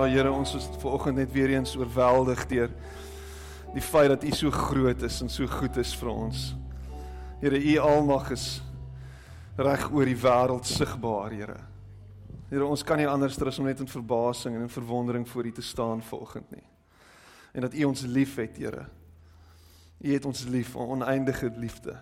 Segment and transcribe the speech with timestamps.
[0.00, 2.70] Ja Here, ons is vanoggend net weer eens oorweldig deur
[3.74, 6.44] die feit dat U so groot is en so goed is vir ons.
[7.42, 8.46] Here, U almag is
[9.60, 11.58] reg oor die wêreld sigbaar, Here.
[12.48, 15.52] Here, ons kan nie anders as om net in verbasing en in verwondering voor U
[15.52, 16.64] te staan vanoggend nie.
[17.52, 18.86] En dat U ons liefhet, Here.
[20.00, 22.00] U het ons lief, 'n oneindige liefde.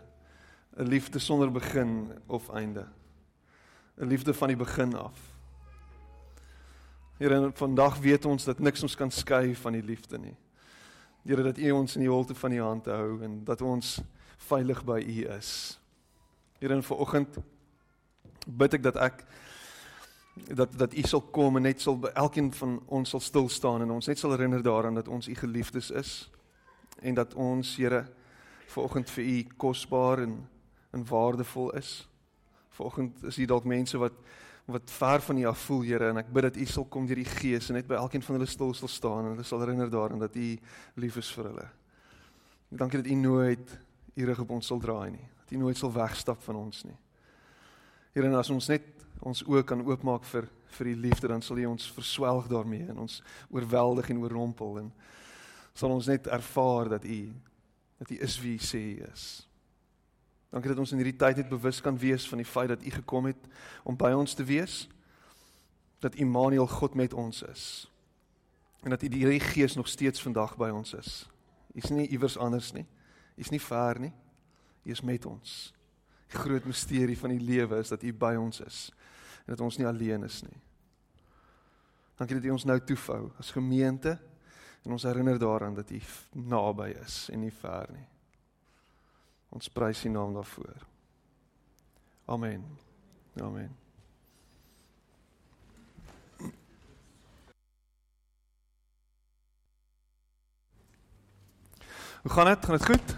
[0.79, 2.87] 'n Liefde sonder begin of einde.
[3.99, 5.38] 'n Liefde van die begin af.
[7.19, 10.37] Here, vandag weet ons dat niks ons kan skei van die liefde nie.
[11.27, 13.97] Here, dat U ons in die holte van U hand hou en dat ons
[14.47, 15.51] veilig by U is.
[16.61, 17.41] Here, in vanoggend
[18.47, 19.27] bid ek dat ek
[20.55, 23.83] dat dat U sal kom en net sal by elkeen van ons sal stil staan
[23.83, 26.13] en ons net sal herinner daaraan dat ons U geliefdes is
[27.03, 28.05] en dat ons Here
[28.71, 30.45] vanoggend vir U kosbaar en
[30.95, 32.07] en waardevol is.
[32.79, 34.15] Vanoggend is hier dalk mense wat
[34.69, 37.17] wat ver van U af voel, Here, en ek bid dat U sal kom deur
[37.17, 39.89] die Gees en net by elkeen van hulle stil sal staan en hulle sal herinner
[39.89, 40.49] daaraan dat U
[41.01, 41.65] lief is vir hulle.
[42.69, 43.73] Dankie dat U nooit
[44.19, 45.25] U rug op ons sal draai nie.
[45.41, 46.99] Dat U nooit sal wegstap van ons nie.
[48.13, 48.93] Here, en as ons net
[49.25, 53.07] ons oë kan oopmaak vir vir U liefde, dan sal U ons verswelg daarmee en
[53.07, 54.93] ons oorweldig en oorrompel en
[55.73, 57.21] sal ons net ervaar dat U
[57.99, 59.48] dat U is wie U sê U is.
[60.49, 62.91] Dankie dat ons in hierdie tyd net bewus kan wees van die feit dat U
[62.91, 63.49] gekom het
[63.85, 64.87] om by ons te wees.
[66.01, 67.65] Dat Immanuel God met ons is.
[68.83, 71.27] En dat U die Heilige Gees nog steeds vandag by ons is.
[71.77, 72.87] Is nie iewers anders nie.
[73.37, 74.13] Is nie ver nie.
[74.85, 75.75] U is met ons.
[76.29, 78.89] Die groot misterie van die lewe is dat U by ons is
[79.49, 80.59] en dat ons nie alleen is nie.
[82.21, 84.19] Dankie dat U ons nou toefou as gemeente
[84.85, 86.01] en ons herinner daaraan dat U
[86.33, 88.05] naby is en nie ver nie.
[89.49, 90.87] Ons prys U naam daarvoor.
[92.29, 92.65] Amen.
[93.41, 93.77] Amen.
[102.23, 102.65] Hoe gaan dit?
[102.65, 103.17] Gaan dit goed?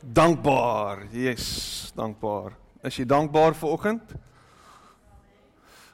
[0.00, 1.06] Dankbaar.
[1.10, 2.52] Yes, dankbaar.
[2.82, 4.14] Is jy dankbaar vir oggend?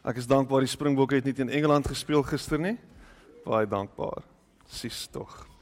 [0.04, 2.76] Ek is dankbaar die Springbokke het nie teen Engeland gespeel gister nie.
[3.46, 4.26] Baie dankbaar.
[4.68, 5.53] Sis tog.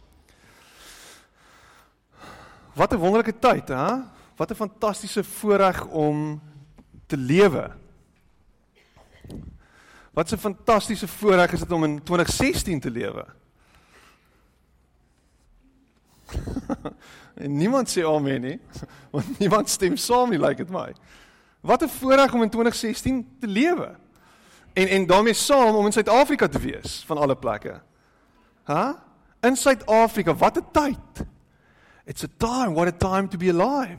[2.72, 3.96] Wat 'n wonderlike tyd, hè?
[4.36, 6.42] Wat 'n fantastiese voorreg om
[7.06, 7.70] te lewe.
[10.12, 13.26] Wat 'n fantastiese voorreg is dit om in 2016 te lewe.
[17.44, 18.60] en niemand sê amen nie,
[19.10, 20.94] want niemand stem saam nie, lyk like dit my.
[21.60, 23.96] Wat 'n voorreg om in 2016 te lewe.
[24.72, 27.80] En en daarmee saam om in Suid-Afrika te wees van alle plekke.
[28.64, 28.74] Hæ?
[28.74, 28.92] Huh?
[29.40, 31.26] In Suid-Afrika, wat 'n tyd.
[32.06, 33.98] It's a time, what a time to be alive.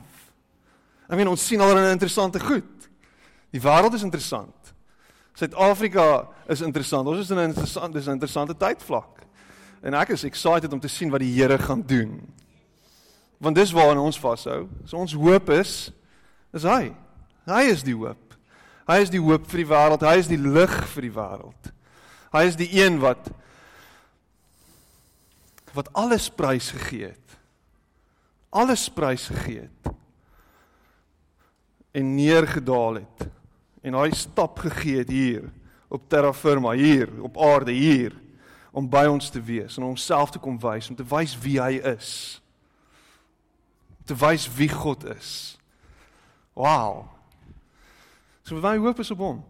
[1.08, 2.88] I mean, ons sien al 'n interessante goed.
[3.50, 4.74] Die wêreld is interessant.
[5.34, 7.06] Suid-Afrika is interessant.
[7.06, 9.22] Ons is in 'n interessant, dis 'n interessante tydvlak.
[9.82, 12.32] En ek is excited om te sien wat die Here gaan doen.
[13.38, 14.68] Want dis waarna ons vashou.
[14.84, 15.92] So ons hoop is
[16.52, 16.94] is hy.
[17.46, 18.36] Hy is die hoop.
[18.86, 20.00] Hy is die hoop vir die wêreld.
[20.00, 21.72] Hy is die lig vir die wêreld.
[22.32, 23.30] Hy is die een wat
[25.74, 27.38] wat alles prys gegee het
[28.54, 29.90] alles prys gegee het
[31.94, 33.26] en neergedaal het
[33.82, 35.48] en hy stap gegee het hier
[35.92, 38.14] op terra firma hier op aarde hier
[38.74, 41.78] om by ons te wees en homself te kom wys om te wys wie hy
[41.94, 42.40] is.
[44.06, 45.58] Te wys wie God is.
[46.54, 47.10] Wow
[48.44, 49.42] so my hoop is op hom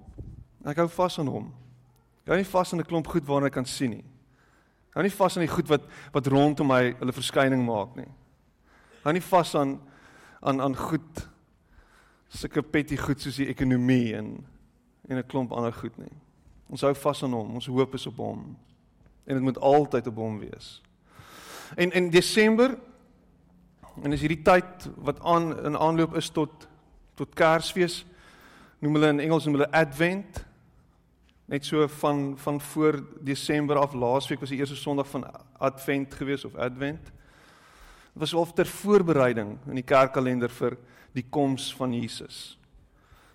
[0.64, 1.48] ek hou vas aan hom.
[2.24, 4.04] Ek hou nie vas aan 'n klomp goed waarna ek kan sien nie.
[4.88, 5.82] Ek hou nie vas aan die goed wat
[6.12, 8.08] wat rondom my hulle verskyning maak nie
[9.04, 9.78] hou nie vas aan
[10.44, 11.28] aan aan goed
[12.28, 14.36] sulke petty goed soos die ekonomie en
[15.08, 16.12] en 'n klomp ander goed nie.
[16.68, 17.54] Ons hou vas aan hom.
[17.54, 18.56] Ons hoop is op hom.
[19.24, 20.82] En dit moet altyd op hom wees.
[21.76, 22.78] En in Desember
[24.02, 26.68] en is hierdie tyd wat aan in aanloop is tot
[27.14, 28.04] tot Kersfees
[28.78, 30.44] noem hulle in Engels noem hulle Advent.
[31.46, 35.26] Net so van van voor Desember af laasweek was die eerste Sondag van
[35.58, 37.12] Advent gewees of Advent.
[38.14, 40.76] Dit was al ter voorbereiding in die kerkkalender vir
[41.16, 42.54] die koms van Jesus.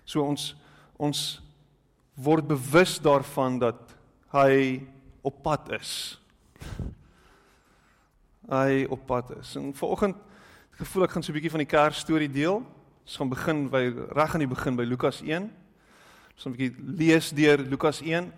[0.08, 0.54] So ons
[1.00, 1.20] ons
[2.16, 3.92] word bewus daarvan dat
[4.32, 4.80] hy
[5.24, 5.92] op pad is.
[8.48, 9.52] Hy op pad is.
[9.60, 10.16] En vanoggend
[10.80, 12.64] gevoel ek gaan so 'n bietjie van die kerkstorie deel.
[13.04, 13.84] Ons gaan begin by
[14.16, 15.52] reg aan die begin by Lukas 1.
[16.34, 18.32] Ons gaan 'n bietjie lees deur Lukas 1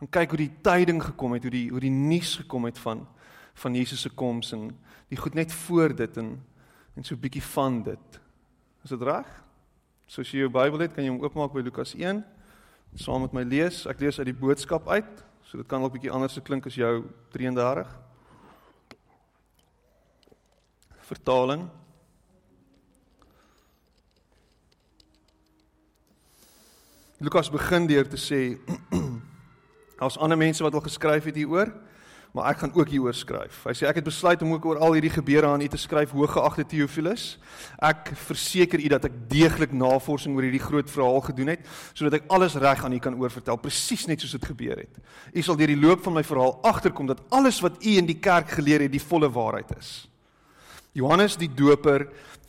[0.00, 3.06] en kyk hoe die tyding gekom het, hoe die hoe die nuus gekom het van
[3.54, 4.70] van Jesus se koms en
[5.08, 6.36] die goed net voor dit en
[6.96, 8.20] en so 'n bietjie van dit.
[8.84, 9.26] Is dit reg?
[10.06, 12.24] So as jy jou Bybel het, kan jy hom oopmaak by Lukas 1
[12.94, 13.86] saam met my lees.
[13.86, 17.04] Ek lees uit die boodskap uit, so dit kan 'n bietjie anders klink as jou
[17.32, 17.88] 33.
[21.00, 21.68] Vertaling.
[27.18, 28.58] Lukas begin deur te sê
[29.98, 31.72] daar's ander mense wat al geskryf het hieroor
[32.36, 33.62] maar ek gaan ook hieroor skryf.
[33.64, 36.12] Hy sê ek het besluit om ook oor al hierdie gebeure aan u te skryf,
[36.12, 37.24] hooggeagte Theophilus.
[37.80, 41.64] Ek verseker u dat ek deeglik navorsing oor hierdie groot verhaal gedoen het,
[41.96, 45.00] sodat ek alles reg aan u kan oorvertel, presies net soos dit gebeur het.
[45.32, 48.20] U sal deur die loop van my verhaal agterkom dat alles wat u in die
[48.20, 49.94] kerk geleer het, die volle waarheid is.
[50.96, 52.06] Johannes die Doper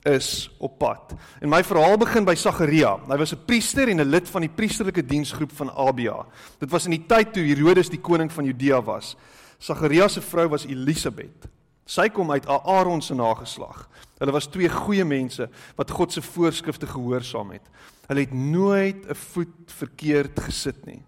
[0.07, 1.15] is op pad.
[1.39, 2.97] En my verhaal begin by Sagaria.
[3.07, 6.25] Hy was 'n priester en 'n lid van die priesterlike diensgroep van Abia.
[6.59, 9.15] Dit was in die tyd toe Herodes die koning van Judea was.
[9.57, 11.47] Sagaria se vrou was Elisabet.
[11.87, 13.85] Sy kom uit Aaron se nageslag.
[14.19, 17.63] Hulle was twee goeie mense wat God se voorskrifte gehoorsaam het.
[18.07, 21.01] Hulle het nooit 'n voet verkeerd gesit nie.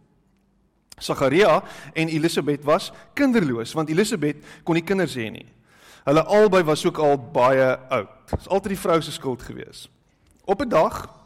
[0.97, 1.63] Sagaria
[1.93, 5.47] en Elisabet was kinderloos want Elisabet kon nie kinders hê nie.
[6.05, 8.09] Hulle albei was ook al baie oud.
[8.29, 9.89] Dit is altyd die vrou se skuld gewees.
[10.45, 11.18] Op 'n dag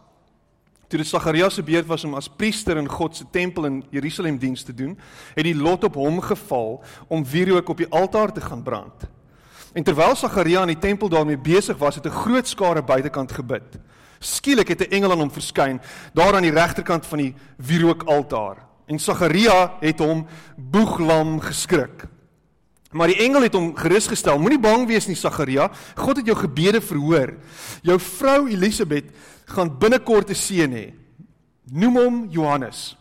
[0.94, 4.36] Toe dit Sagarias se beurt was om as priester in God se tempel in Jerusalem
[4.38, 4.92] diens te doen,
[5.34, 9.08] het die lot op hom geval om wierook op die altaar te gaan brand.
[9.74, 13.80] En terwyl Sagaria in die tempel daarmee besig was, het 'n groot skare buitekant gebid.
[14.20, 15.82] Skielik het 'n engel aan hom verskyn,
[16.14, 18.58] daar aan die regterkant van die wierookaltaar.
[18.86, 22.06] En Sagaria het hom boeglam geskrik.
[22.94, 25.70] Maar die engel het hom gerus gestel: Moenie bang wees nie, Sagaria.
[25.96, 27.36] God het jou gebede verhoor.
[27.82, 29.10] Jou vrou Elisabet
[29.46, 30.94] gaan binnekort 'n seun hê.
[31.72, 32.98] Noem hom Johannes.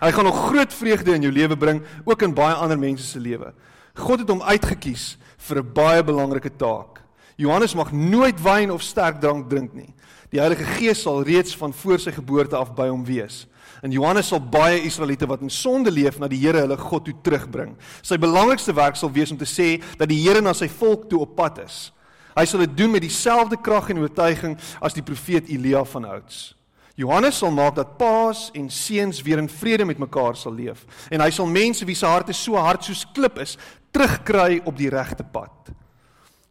[0.00, 3.20] Hy gaan nog groot vreugde in jou lewe bring, ook in baie ander mense se
[3.20, 3.52] lewe.
[3.94, 7.02] God het hom uitgekies vir 'n baie belangrike taak.
[7.36, 9.94] Johannes mag nooit wyn of sterk drank drink nie.
[10.30, 13.46] Die Heilige Gees sal reeds van voor sy geboorte af by hom wees.
[13.82, 17.16] En Johannes sal baie Israeliete wat in sonde leef na die Here hulle God toe
[17.26, 17.74] terugbring.
[18.06, 21.24] Sy belangrikste werk sal wees om te sê dat die Here na sy volk toe
[21.24, 21.88] op pad is.
[22.36, 26.52] Hy sal dit doen met dieselfde krag en oortuiging as die profeet Elia van ouds.
[26.94, 31.24] Johannes sal maak dat paas en seuns weer in vrede met mekaar sal leef en
[31.24, 33.56] hy sal mense wie se harte so hard soos klip is,
[33.90, 35.72] terugkry op die regte pad.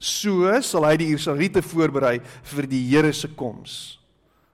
[0.01, 2.17] So sal hy die Israeliete voorberei
[2.51, 4.00] vir die Here se koms.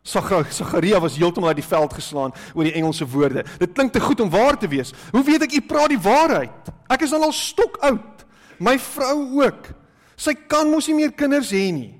[0.08, 3.44] Sagaria was heeltemal uit die veld geslaan oor die Engelse woorde.
[3.60, 4.94] Dit klink te goed om waar te wees.
[5.12, 6.72] Hoe weet ek u praat die waarheid?
[6.88, 8.24] Ek is al al stok oud.
[8.64, 9.68] My vrou ook.
[10.16, 11.92] Sy kan mos nie meer kinders hê nie.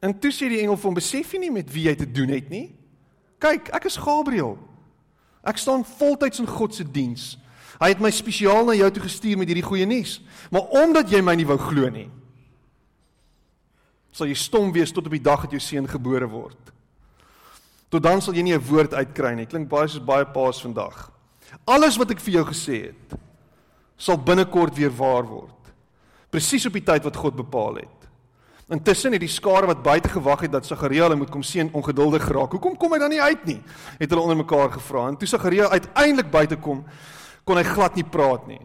[0.00, 2.30] En toe sê die engel vir hom: "Besef jy nie met wie jy te doen
[2.30, 2.74] het nie?
[3.42, 4.56] Kyk, ek is Gabriël.
[5.44, 7.36] Ek staan voltyds in God se diens.
[7.80, 10.20] Hy het my spesiaal na jou toe gestuur met hierdie goeie nuus.
[10.50, 12.08] Maar omdat jy my nie wou glo nie,
[14.12, 16.72] sal jy stom wees tot op die dag dat jou seun gebore word.
[17.88, 19.46] Tot dan sal jy nie 'n woord uitkry nie.
[19.46, 21.10] Klink baie soos baie paas vandag.
[21.64, 23.18] Alles wat ek vir jou gesê het,
[23.96, 25.56] sal binnekort weer waar word
[26.36, 28.08] presies op die tyd wat God bepaal het.
[28.76, 32.24] Intussen het die skare wat buite gewag het dat Sagaria hulle moet kom sien ongeduldig
[32.26, 32.52] geraak.
[32.56, 33.60] Hoekom kom hy dan nie uit nie?
[34.00, 35.06] Het hulle onder mekaar gevra.
[35.08, 36.82] En toe Sagaria uiteindelik buite kom,
[37.46, 38.60] kon hy glad nie praat nie.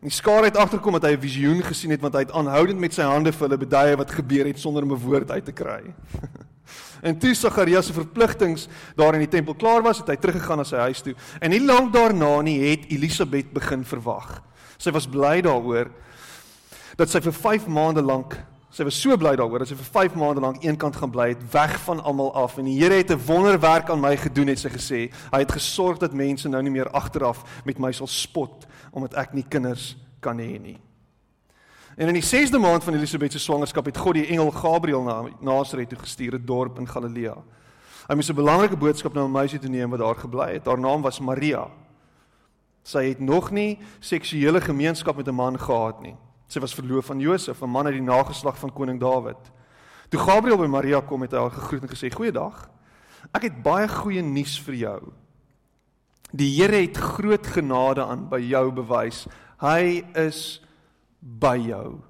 [0.00, 2.94] Die skare het agterkom dat hy 'n visioen gesien het want hy het aanhoudend met
[2.94, 5.82] sy hande vir hulle beduie wat gebeur het sonder om 'n woord uit te kry.
[7.02, 10.64] en toe Sagaria se verpligtinge daar in die tempel klaar was, het hy teruggegaan na
[10.64, 11.14] sy huis toe.
[11.40, 14.42] En nie lank daarna nie het Elisabet begin verwag.
[14.78, 15.90] Sy was bly daaroor
[16.96, 18.36] dat sy vir 5 maande lank
[18.70, 21.42] sy was so bly daaroor dat sy vir 5 maande lank eenkant gaan bly het
[21.52, 24.68] weg van almal af en die Here het 'n wonderwerk aan my gedoen het sy
[24.68, 25.00] gesê
[25.32, 29.34] hy het gesorg dat mense nou nie meer agteraf met my sal spot omdat ek
[29.34, 30.78] nie kinders kan hê nie
[32.00, 35.18] En in die 6de maand van Elisabet se swangerskap het God die engel Gabriël na
[35.44, 37.36] Nasaret toe gestuur 'n dorp in Galilea
[38.08, 40.80] hy moes 'n belangrike boodskap na 'n meisie toe neem wat daar gebly het haar
[40.80, 41.68] naam was Maria
[42.82, 46.16] sy het nog nie seksuele gemeenskap met 'n man gehad nie
[46.50, 49.50] Sy was verloof aan Josef, 'n man uit die nageslag van koning Dawid.
[50.08, 52.68] Toe Gabriël by Maria kom het hy haar gegroet en gesê: "Goeiedag.
[53.32, 55.12] Ek het baie goeie nuus vir jou.
[56.32, 59.26] Die Here het groot genade aan by jou bewys.
[59.60, 60.60] Hy is
[61.20, 62.00] by jou.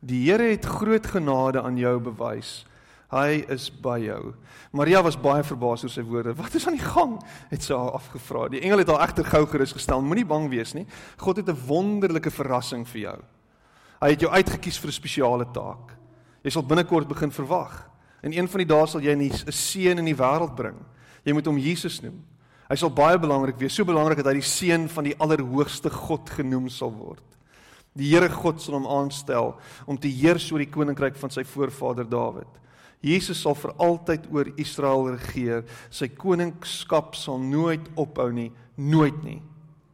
[0.00, 2.64] Die Here het groot genade aan jou bewys.
[3.10, 4.34] Hy is by jou."
[4.72, 6.34] Maria was baie verbaas oor sy woorde.
[6.34, 8.48] "Wat is aan die gang?" het sy haar afgevra.
[8.48, 10.02] Die engel het haar egter gou gerus gestel.
[10.02, 10.86] Moenie bang wees nie.
[11.16, 13.18] God het 'n wonderlike verrassing vir jou.
[14.00, 15.96] Hy het jou uitgekies vir 'n spesiale taak.
[16.44, 17.88] Jy sal binnekort begin verwag.
[18.22, 20.76] En een van die dae sal jy 'n seun in die wêreld bring.
[21.24, 22.24] Jy moet hom Jesus noem.
[22.68, 26.30] Hy sal baie belangrik wees, so belangrik dat hy die seun van die Allerhoogste God
[26.30, 27.22] genoem sal word.
[27.94, 29.54] Die Here God sal hom aanstel
[29.86, 32.50] om te heers oor die koninkryk van sy voorvader Dawid.
[33.00, 35.62] Jesus sal vir altyd oor Israel regeer.
[35.90, 39.40] Sy koningskap sal nooit ophou nie, nooit nie.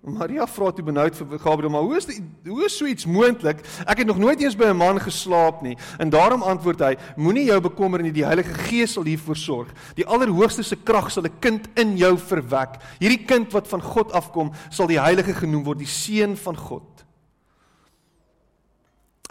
[0.05, 3.63] Maria vra toe benoud vir Gabriël, maar hoe is dit hoe is so iets moontlik?
[3.89, 5.79] Ek het nog nooit eens by 'n man geslaap nie.
[5.99, 9.69] En daarom antwoord hy: Moenie jou bekommer nie, die Heilige Gees sal hiervoor sorg.
[9.95, 12.77] Die Allerhoogste se krag sal 'n kind in jou verwek.
[13.01, 16.94] Hierdie kind wat van God afkom, sal die Heilige genoem word, die seun van God.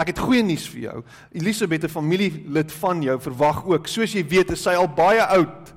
[0.02, 1.04] Ek het goeie nuus vir jou.
[1.38, 3.88] Elisabeth, 'n familielid van jou, verwag ook.
[3.88, 5.74] Soos jy weet, is sy al baie oud.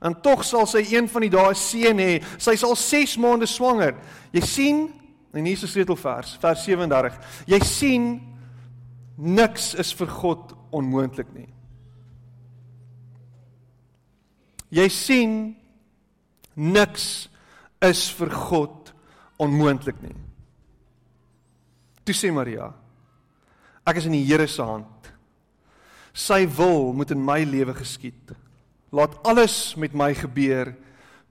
[0.00, 2.24] En tog sal sy een van die dae seën hê.
[2.38, 3.94] Sy sal 6 maande swanger.
[4.32, 4.92] Jy sien,
[5.34, 7.18] in hier is 'n sleutelvers, vers 37.
[7.46, 8.22] Jy sien
[9.16, 11.48] niks is vir God onmoontlik nie.
[14.70, 15.56] Jy sien
[16.54, 17.28] niks
[17.82, 18.92] is vir God
[19.38, 20.16] onmoontlik nie.
[22.04, 22.72] Toe sê Maria:
[23.90, 25.10] Ek is in die Here se hand.
[26.14, 28.34] Sy wil moet in my lewe geskied.
[28.94, 30.72] Laat alles met my gebeur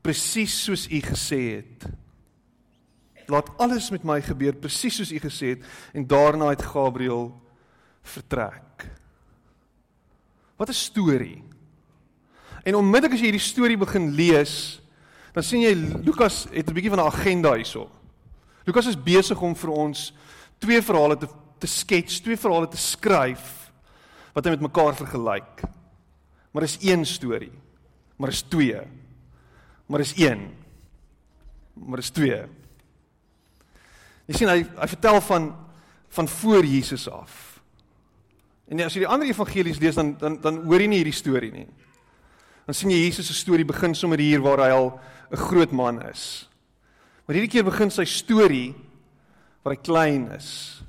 [0.04, 1.88] presies soos u gesê het.
[3.30, 7.30] Laat alles met my gebeur presies soos u gesê het en daarna het Gabriël
[8.16, 8.88] vertrek.
[10.58, 11.44] Wat 'n storie.
[12.64, 14.82] En onmiddellik as jy hierdie storie begin lees,
[15.34, 15.74] dan sien jy
[16.04, 17.90] Lukas het 'n bietjie van 'n agenda hierso.
[18.66, 20.14] Lukas is besig om vir ons
[20.60, 21.28] twee verhale te
[21.60, 23.72] te skets, twee verhale te skryf
[24.34, 25.64] wat hy met mekaar vergelyk.
[26.52, 27.52] Maar is een storie.
[28.18, 28.82] Maar is twee.
[29.86, 30.50] Maar is een.
[31.74, 32.42] Maar is twee.
[34.30, 35.52] Jy sien hy hy vertel van
[36.10, 37.62] van voor Jesus af.
[38.70, 41.52] En as jy die ander evangelies lees dan dan dan hoor jy nie hierdie storie
[41.54, 41.68] nie.
[42.66, 45.00] Dan sien jy Jesus se storie begin sommer hier waar hy al
[45.32, 46.50] 'n groot man is.
[47.26, 48.76] Maar hierdie keer begin sy storie
[49.64, 50.82] waar hy klein is.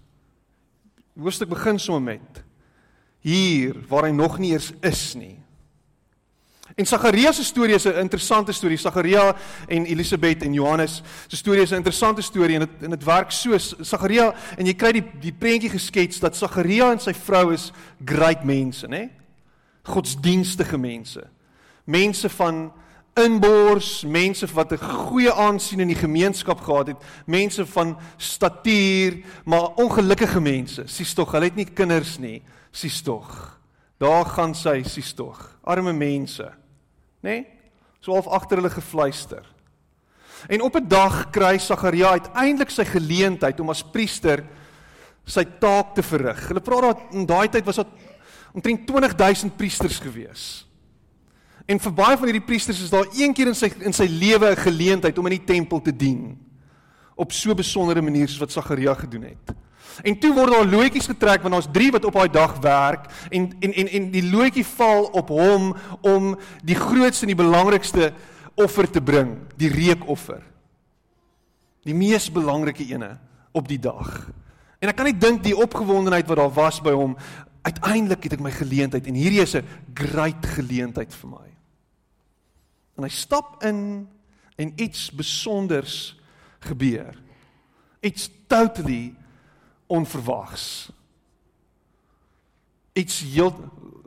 [1.14, 2.44] Die hoofstuk begin sommer met
[3.20, 5.36] hier waar hy nog nie eers is nie.
[6.76, 8.76] En Sagaria se storie is 'n interessante storie.
[8.76, 9.36] Sagaria
[9.68, 13.30] en Elisabet en Johannes se storie is 'n interessante storie en dit en dit werk
[13.30, 17.72] so Sagaria en jy kry die die prentjie geskets dat Sagaria en sy vrou is
[18.04, 19.10] great mense, né?
[19.82, 21.28] Godsdienstige mense.
[21.84, 22.72] Mense van
[23.20, 26.96] inbors, mense wat 'n goeie aansien in die gemeenskap gehad het,
[27.26, 30.82] mense van statuur, maar ongelukkige mense.
[30.86, 32.42] Sies tog, hulle het nie kinders nie.
[32.70, 33.58] Sies tog.
[33.98, 35.58] Daar gaan sy, sies tog.
[35.64, 36.60] Arme mense
[37.20, 37.30] nê?
[37.30, 37.46] Nee?
[38.00, 39.44] So half agter hulle gefluister.
[40.48, 44.44] En op 'n dag kry Sagaria uiteindelik sy geleentheid om as priester
[45.24, 46.48] sy taak te verrig.
[46.48, 47.86] Hulle praat dat in daai tyd was daar
[48.52, 50.66] omtrent 20000 priesters gewees.
[51.70, 54.50] En vir baie van hierdie priesters is daar een keer in sy in sy lewe
[54.50, 56.38] 'n geleentheid om in die tempel te dien
[57.14, 59.54] op so 'n besondere manier soos wat Sagaria gedoen het.
[60.02, 63.52] En toe word daar loetjies getrek want daar's 3 wat op daai dag werk en
[63.60, 68.12] en en en die loetjie val op hom om die grootste en die belangrikste
[68.54, 70.42] offer te bring, die reukoffer.
[71.84, 73.18] Die mees belangrike ene
[73.52, 74.30] op die dag.
[74.78, 77.16] En ek kan nie dink die opgewondenheid wat daar was by hom
[77.62, 81.49] uiteindelik het ek my geleentheid en hierdie is 'n great geleentheid vir my.
[83.00, 84.08] En hy stap in
[84.60, 86.20] en iets besonders
[86.60, 87.16] gebeur.
[88.04, 89.14] It's totally
[89.88, 90.90] onverwags.
[92.92, 93.54] Iets heel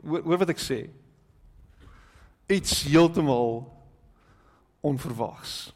[0.06, 0.78] hoor wat ek sê.
[2.46, 3.64] Iets heeltemal
[4.86, 5.72] onverwags.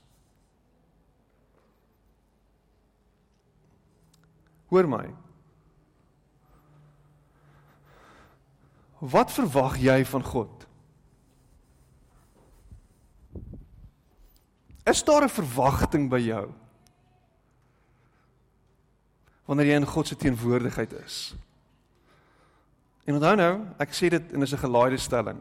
[4.70, 5.08] Hoor my.
[9.02, 10.57] Wat verwag jy van God?
[14.88, 16.48] Is daar 'n verwagting by jou?
[19.48, 21.18] wanneer jy in God se teenwoordigheid is.
[23.08, 25.40] En onthou nou, ek sê dit en is 'n gelaaide stelling.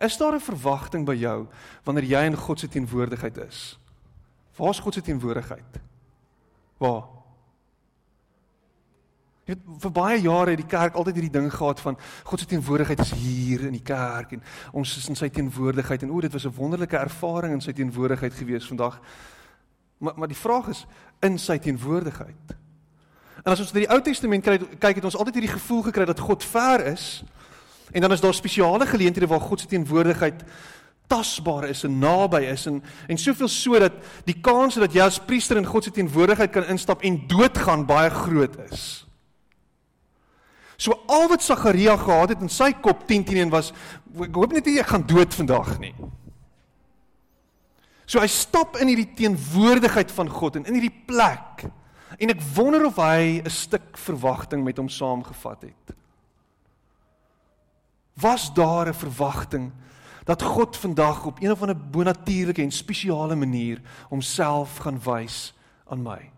[0.00, 1.46] Is daar 'n verwagting by jou
[1.84, 3.78] wanneer jy in God se teenwoordigheid is?
[4.56, 5.80] Waar is God se teenwoordigheid?
[6.78, 7.17] Waar?
[9.48, 11.96] Jy weet vir baie jare het die kerk altyd hierdie ding gehad van
[12.28, 14.42] God se teenwoordigheid is hier in die kerk en
[14.76, 18.34] ons is in sy teenwoordigheid en o dit was 'n wonderlike ervaring in sy teenwoordigheid
[18.34, 19.00] gewees vandag.
[19.98, 20.86] Maar maar die vraag is
[21.22, 22.56] in sy teenwoordigheid.
[23.42, 26.20] En as ons na die Ou Testament kyk, het ons altyd hierdie gevoel gekry dat
[26.20, 27.24] God ver is.
[27.92, 30.44] En dan is daar spesiale geleenthede waar God se teenwoordigheid
[31.06, 33.92] tasbaar is en naby is en en soveel so dat
[34.24, 38.10] die kans dat jy as priester in God se teenwoordigheid kan instap en doodgaan baie
[38.10, 39.07] groot is.
[40.78, 43.72] So al wat Sagaria gehad het in sy kop 10:10 was
[44.22, 45.94] ek hoop net nie ek gaan dood vandag nie.
[48.06, 51.66] So hy stap in hierdie teenwoordigheid van God en in hierdie plek
[52.16, 55.96] En ek wonder of hy 'n stuk verwagting met hom saamgevat het.
[58.14, 59.72] Was daar 'n verwagting
[60.24, 65.54] dat God vandag op een of ander bonatuurlike en spesiale manier homself gaan wys
[65.86, 66.30] aan my?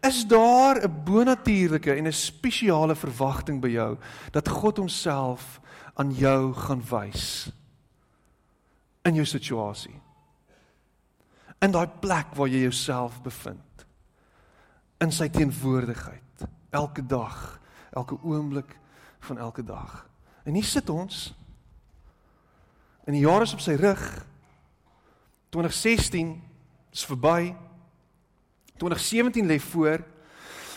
[0.00, 3.98] Is daar 'n bonatuurlike en 'n spesiale verwagting by jou
[4.30, 5.60] dat God homself
[5.94, 7.50] aan jou gaan wys
[9.02, 10.00] in jou situasie?
[11.58, 13.86] In daai plek waar jy jouself bevind.
[14.98, 17.60] In sy teenwoordigheid elke dag,
[17.92, 18.78] elke oomblik
[19.20, 20.08] van elke dag.
[20.44, 21.34] En hier sit ons
[23.04, 24.24] in die jare op sy rug
[25.48, 26.42] 2016
[26.92, 27.54] is verby
[28.76, 30.04] 2017 lê voor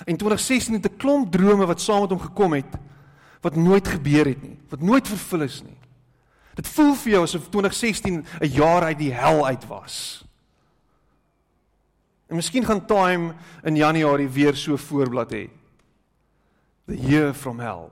[0.06, 2.78] en 2016 het 'n klomp drome wat saam met hom gekom het
[3.42, 5.78] wat nooit gebeur het nie, wat nooit vervul is nie.
[6.58, 10.26] Dit voel vir jou asof 2016 'n jaar uit die hel uit was.
[12.28, 15.50] En miskien gaan time in Januarie weer so voorblad hê.
[16.86, 17.90] The year from hell.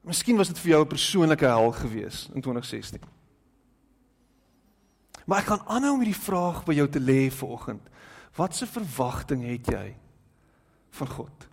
[0.00, 3.00] Miskien was dit vir jou 'n persoonlike hel gewees in 2016.
[5.26, 7.84] Maar ek gaan aanhou met die vraag by jou te lê vanoggend.
[8.36, 9.86] Watse verwagting het jy
[10.98, 11.48] van God?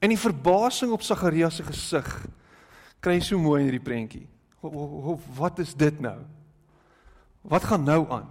[0.00, 2.08] En die verbasing op Sagarias se gesig
[3.04, 4.26] kry jy so mooi in hierdie prentjie.
[5.36, 6.18] Wat is dit nou?
[7.48, 8.28] Wat gaan nou aan?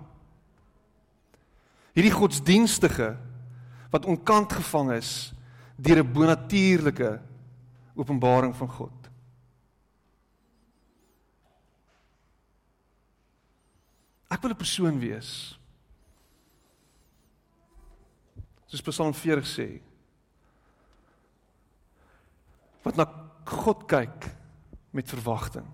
[1.98, 3.16] Hierdie godsdienstige
[3.90, 5.34] wat onkant gevang is
[5.76, 7.22] deur 'n bonatuurlike
[7.96, 8.99] openbaring van God.
[14.30, 15.60] Ek wil 'n persoon wees.
[18.66, 19.82] Soos Psalm 40 sê.
[22.84, 23.06] Wat na
[23.46, 24.36] God kyk
[24.92, 25.66] met verwagting.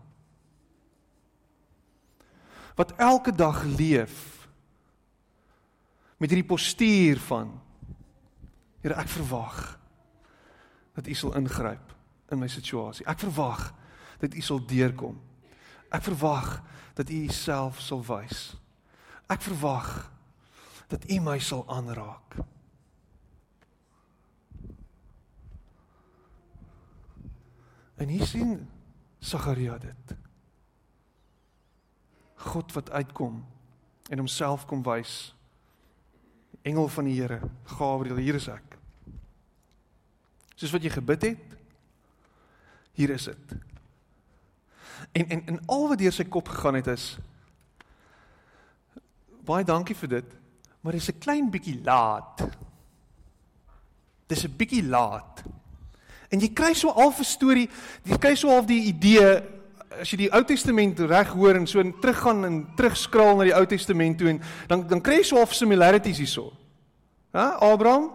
[2.76, 4.48] Wat elke dag leef
[6.18, 7.62] met hierdie postuur van
[8.86, 9.80] Here ek verwag
[10.94, 11.94] dat U sal ingryp
[12.30, 13.06] in my situasie.
[13.10, 13.72] Ek verwag
[14.22, 15.18] dat U sal deurkom.
[15.90, 16.60] Ek verwag
[16.96, 18.56] dat U Uself sal wys.
[19.28, 19.90] Ek verwag
[20.92, 22.38] dat U my sal aanraak.
[27.96, 28.60] En hier sien
[29.20, 30.16] Sagaria dit.
[32.46, 33.40] God wat uitkom
[34.10, 35.34] en homself kom wys.
[36.62, 38.78] Engel van die Here, Gabriël, hier is ek.
[40.56, 41.56] Soos wat jy gebid het,
[42.96, 43.56] hier is dit.
[45.16, 47.16] En en en al wat deur sy kop gegaan het is
[49.46, 50.30] baie dankie vir dit,
[50.82, 52.42] maar dis 'n klein bietjie laat.
[54.28, 55.44] Dis 'n bietjie laat.
[56.30, 57.70] En jy kry so al 'n storie,
[58.04, 59.44] jy kry so half die idee
[60.02, 63.56] as jy die Ou Testament reg hoor en so en teruggaan en terugskraal na die
[63.56, 66.52] Ou Testament toe en dan dan kry jy so half similarities hierso.
[67.32, 67.60] Hæ?
[67.62, 68.12] Abraham?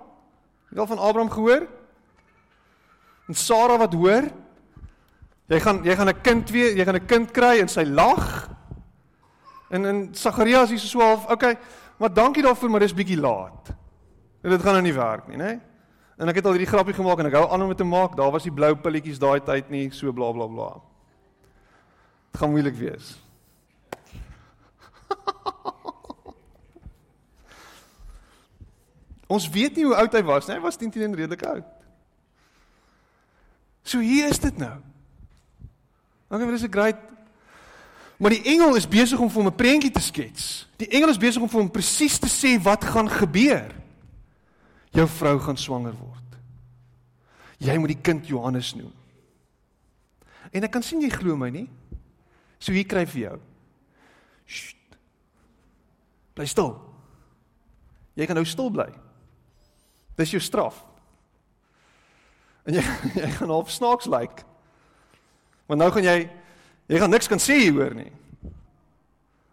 [0.71, 1.67] Het al van Abraham gehoor?
[3.29, 4.31] En Sara wat hoor?
[5.51, 8.49] Jy gaan jy gaan 'n kind weer, jy gaan 'n kind kry en sy lag.
[9.71, 11.59] En in Sagarias is so half, okay,
[11.99, 13.69] maar dankie daarvoor, maar dis bietjie laat.
[14.43, 15.61] En dit gaan nou nie werk nie, né?
[16.19, 18.17] En ek het al hierdie grappie gemaak en ek hou aan om dit te maak.
[18.17, 20.81] Daar was die blou pilletjies daai tyd nie, so bla bla bla.
[22.33, 23.19] Dit gaan moeilik wees.
[29.27, 30.57] Ons weet nie hoe oud hy was nie.
[30.57, 31.65] Hy was 10 teen redelik oud.
[33.83, 34.90] So hier is dit nou.
[36.31, 37.11] Okay, maar dis 'n great
[38.21, 40.69] Maar die engel is besig om vir hom 'n prentjie te skets.
[40.77, 43.75] Die engel is besig om vir hom presies te sê wat gaan gebeur.
[44.91, 46.37] Jou vrou gaan swanger word.
[47.59, 48.93] Jy moet die kind Johannes noem.
[50.53, 51.71] En ek kan sien jy glo my nie.
[52.59, 53.41] So hier kry vir jou.
[54.47, 54.77] Sst.
[56.35, 56.77] Bly stil.
[58.15, 58.93] Jy kan nou stil bly.
[60.17, 60.85] Dis jou straf.
[62.67, 62.83] En jy
[63.23, 64.21] jy gaan half snaaks lyk.
[64.21, 64.50] Like.
[65.71, 66.19] Want nou gaan jy
[66.91, 68.11] jy gaan niks kan sê hier hoor nie.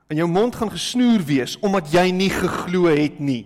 [0.10, 3.44] En jou mond gaan gesnoer wees omdat jy nie geglo het nie.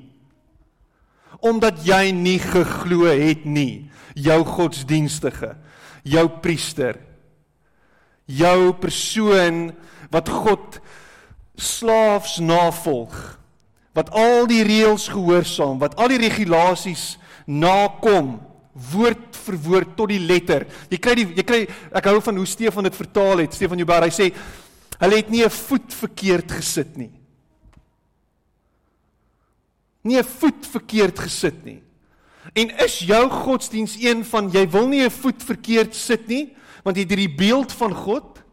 [1.43, 3.89] Omdat jy nie geglo het nie.
[4.15, 5.55] Jou godsdienstige,
[6.07, 6.99] jou priester,
[8.27, 9.71] jou persoon
[10.11, 10.79] wat God
[11.59, 13.15] slaafs navolg,
[13.95, 18.37] wat al die reëls gehoorsaam, wat al die regulasies nakom
[18.73, 20.65] woord vir woord tot die letter.
[20.89, 23.53] Jy kry die jy kry ek hou van hoe Stefan dit vertaal het.
[23.53, 24.31] Stefan Joubar, hy sê
[25.01, 27.11] hulle het nie 'n voet verkeerd gesit nie.
[30.03, 31.81] Nie 'n voet verkeerd gesit nie.
[32.53, 36.95] En is jou godsdiens een van jy wil nie 'n voet verkeerd sit nie, want
[36.95, 38.43] jy het hierdie beeld van God.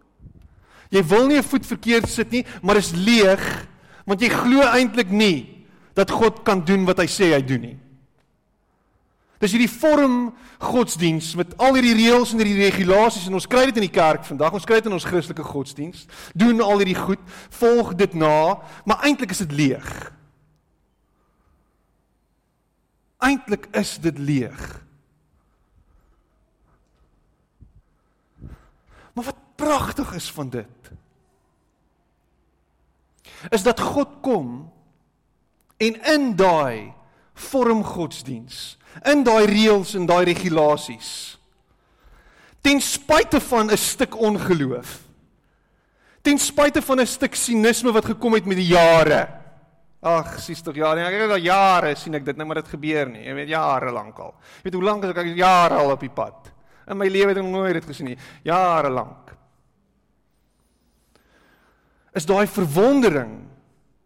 [0.91, 3.67] Jy wil nie 'n voet verkeerd sit nie, maar is leeg
[4.09, 7.77] want jy glo eintlik nie dat God kan doen wat hy sê hy doen nie.
[9.38, 13.79] Dis hierdie vorm godsdiens met al hierdie reëls en hierdie regulasies en ons kry dit
[13.79, 14.57] in die kerk vandag.
[14.59, 16.07] Ons kry dit in ons Christelike godsdiens.
[16.35, 17.22] Doen al hierdie goed,
[17.61, 19.88] volg dit na, maar eintlik is dit leeg.
[23.22, 24.66] Eintlik is dit leeg.
[29.14, 30.74] Maar wat pragtig is van dit
[33.55, 34.72] is dat God kom
[35.79, 36.90] en in daai
[37.38, 41.38] vorm godsdiens in daai reëls en daai regulasies.
[42.61, 45.01] Ten spyte van 'n stuk ongeloof.
[46.22, 49.29] Ten spyte van 'n stuk sinisme wat gekom het met die jare.
[50.01, 51.01] Ag, sies tog jare.
[51.01, 53.24] Ek het al jare sien ek dit nou maar dit gebeur nie.
[53.24, 54.35] Jy weet jare lank al.
[54.57, 56.53] Jy weet hoe lank as ek jare al op die pad.
[56.88, 58.18] In my lewe het ek nooit dit gesien nie.
[58.46, 59.35] Jare lank.
[62.14, 63.48] Is daai verwondering,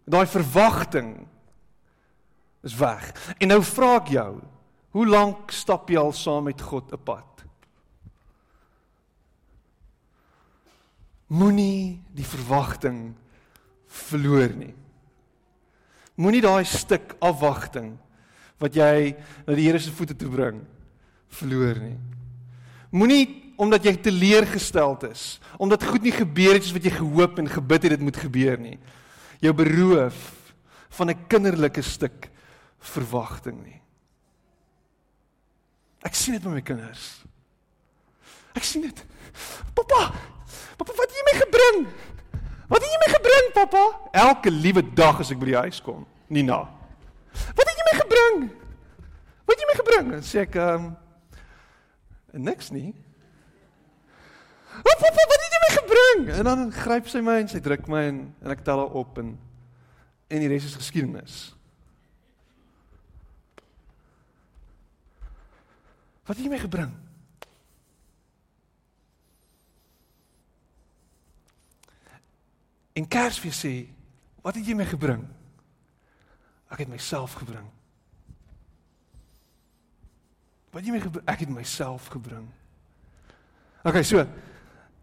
[0.05, 1.27] daai verwagting
[2.63, 3.35] is weg.
[3.39, 4.41] En nou vra ek jou,
[4.93, 7.45] Hoe lank stap jy al saam met God 'n pad?
[11.33, 13.15] Moenie die verwagting
[13.89, 14.75] verloor nie.
[16.17, 17.97] Moenie daai stuk afwagting
[18.61, 20.61] wat jy na die Here se voete toe bring
[21.29, 21.97] verloor nie.
[22.91, 27.49] Moenie omdat jy teleurgesteld is, omdat goed nie gebeur het soos wat jy gehoop en
[27.49, 28.79] gebid het dit moet gebeur nie.
[29.41, 30.53] Jou beroof
[30.91, 32.32] van 'n kinderlike stuk
[32.83, 33.79] verwagting nie.
[36.03, 37.23] Ek sien dit met my kinders.
[38.59, 39.05] Ek sien dit.
[39.77, 40.09] Pappa,
[40.77, 41.85] pappa, wat het jy my gebring?
[42.73, 43.85] Wat het jy my gebring, pappa?
[44.25, 46.59] Elke liewe dag as ek by die huis kom, Nina.
[47.33, 48.43] Wat het jy my gebring?
[49.47, 50.13] Wat het jy my gebring?
[50.17, 50.93] Dan sê ek, ehm um,
[52.43, 52.91] niks nie.
[54.73, 56.29] Oh, pappa, wat het jy my gebring?
[56.41, 59.21] En dan gryp sy my en sy druk my en en ek tel haar op
[59.23, 59.35] en
[60.33, 61.53] en die res is geskiedenis.
[66.23, 66.93] Wat het jy my gebring?
[72.93, 73.73] En Kersfees sê,
[74.45, 75.25] wat het jy my gebring?
[76.73, 77.67] Ek het myself gebring.
[80.73, 81.27] Wat jy my gebring?
[81.29, 82.47] Ek het myself gebring.
[83.83, 84.23] OK, so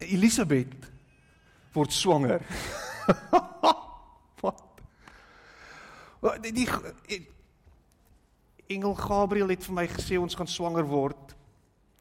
[0.00, 0.88] Elisabeth
[1.74, 2.40] word swanger.
[4.44, 4.64] wat?
[6.20, 6.66] Wat die, die
[8.70, 11.34] engel Gabriël het vir my gesê ons gaan swanger word.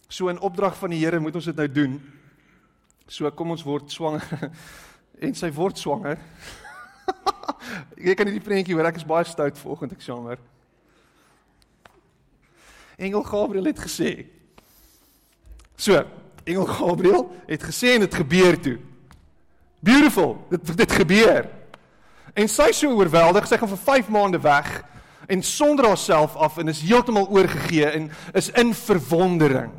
[0.09, 1.95] So in opdrag van die Here moet ons dit nou doen.
[3.09, 4.51] So kom ons word swanger
[5.25, 6.21] en sy word swanger.
[7.97, 10.39] Ek kan nie die prentjie hoor, ek is baie stout vanoggend ek swanger.
[12.99, 14.11] Engel Gabriël het gesê.
[15.79, 15.99] So,
[16.45, 18.77] engel Gabriël het gesê en dit gebeur toe.
[19.85, 21.49] Beautiful, dit dit gebeur.
[22.33, 24.71] En sy so oorweldig, sy gaan vir 5 maande weg
[25.29, 29.73] en sonder haarself af en is heeltemal oorgegee en is in verwondering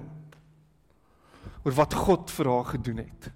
[1.62, 3.30] oor wat God vir haar gedoen het.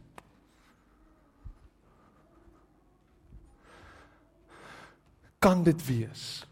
[5.42, 6.46] Kan dit wees?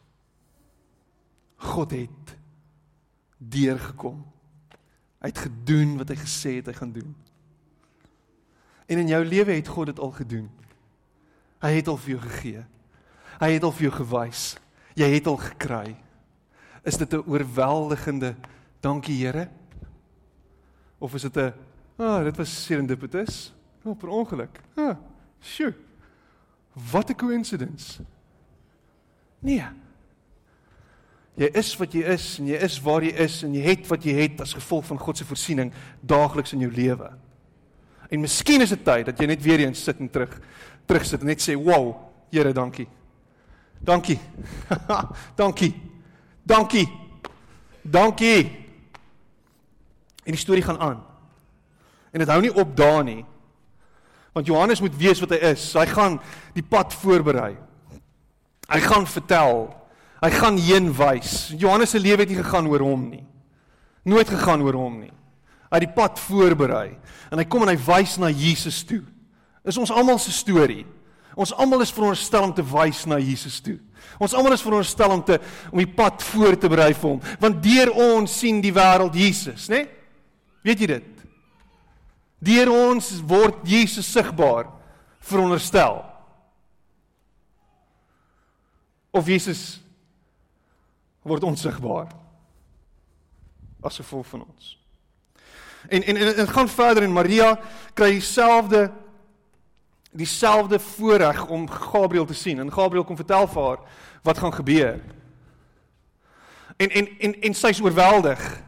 [1.57, 2.35] God het
[3.39, 4.19] deurgekom.
[5.23, 7.15] Hy het gedoen wat hy gesê het hy gaan doen.
[8.91, 10.51] En in jou lewe het God dit al gedoen.
[11.63, 12.67] Hy het al vir jou gegee.
[13.39, 14.45] Hy het al vir jou gewys
[14.95, 15.97] jy het al gekry.
[16.83, 18.35] Is dit 'n oorweldigende
[18.81, 19.49] dankie Here?
[20.99, 21.53] Of is dit 'n
[21.97, 23.53] ah, oh, dit was serendipitous?
[23.85, 24.61] Oh, per ongeluk.
[24.77, 24.97] Ah,
[25.41, 25.75] sjoe.
[26.91, 28.01] Wat 'n coincidence.
[29.39, 29.65] Nee.
[31.35, 34.05] Jy is wat jy is en jy is waar jy is en jy het wat
[34.05, 37.11] jy het as gevolg van God se voorsiening daagliks in jou lewe.
[38.13, 40.41] En miskien is dit tyd dat jy net weer eens sit en terug
[40.87, 41.97] terugsit en net sê, "Wow,
[42.31, 42.89] Here, dankie."
[43.83, 44.19] Dankie.
[45.41, 45.75] Dankie.
[46.43, 46.89] Dankie.
[47.83, 48.45] Dankie.
[50.23, 51.03] En die storie gaan aan.
[52.11, 53.25] En dit hou nie op daar nie.
[54.33, 55.73] Want Johannes moet weet wat hy is.
[55.75, 56.21] Hy gaan
[56.55, 57.57] die pad voorberei.
[58.71, 59.67] Hy gaan vertel.
[60.23, 61.51] Hy gaan heen wys.
[61.59, 63.25] Johannes se lewe het nie gegaan oor hom nie.
[64.07, 65.13] Nooit gegaan oor hom nie.
[65.73, 66.93] Hy het die pad voorberei
[67.33, 69.01] en hy kom en hy wys na Jesus toe.
[69.65, 70.85] Is ons almal se storie.
[71.35, 73.79] Ons almal is veronderstel om te wys na Jesus toe.
[74.21, 75.39] Ons almal is veronderstel om te
[75.71, 79.69] om die pad voor te berei vir hom, want deur ons sien die wêreld Jesus,
[79.73, 79.83] né?
[79.83, 79.99] Nee?
[80.63, 81.23] Weet jy dit?
[82.43, 84.69] Deur ons word Jesus sigbaar
[85.23, 86.01] veronderstel.
[89.13, 89.81] Of Jesus
[91.27, 92.11] word onsigbaar
[93.83, 94.77] as gevolg van ons.
[95.91, 97.57] En en dit gaan verder en Maria
[97.99, 98.87] kry dieselfde
[100.13, 103.79] dieselfde voorreg om Gabriël te sien en Gabriël kom vertel vir haar
[104.23, 105.01] wat gaan gebeur.
[106.77, 108.61] En en en en sy's oorweldig.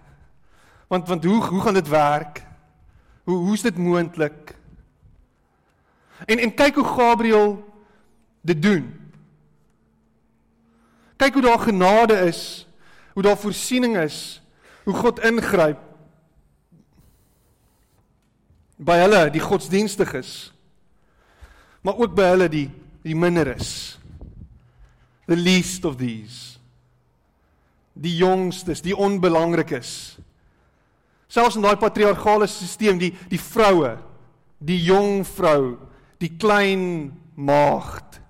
[0.88, 2.46] Want want hoe hoe gaan dit werk?
[3.24, 4.56] Hoe hoe's dit moontlik?
[6.24, 7.72] En en kyk hoe Gabriël
[8.40, 9.12] dit doen.
[11.16, 12.68] Kyk hoe daar genade is,
[13.12, 14.42] hoe daar voorsiening is,
[14.84, 15.78] hoe God ingryp
[18.76, 20.53] by hulle die godsdienstiges
[21.84, 22.68] maar ook by hulle die
[23.04, 23.98] die minder is.
[25.28, 26.56] The least of these.
[27.92, 30.16] Die jongstes die onbelangrikes
[31.34, 33.96] selfs in daai patriargale stelsel die die vroue
[34.64, 35.76] die jong vrou
[36.22, 38.20] die klein maagd.